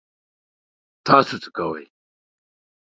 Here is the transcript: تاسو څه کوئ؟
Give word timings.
تاسو 1.05 1.35
څه 1.43 1.49
کوئ؟ 1.57 1.83